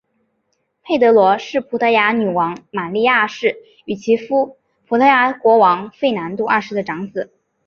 [0.81, 7.31] 佩德罗是葡萄牙女王玛莉亚二世与其夫葡萄牙国王费南度二世的长子。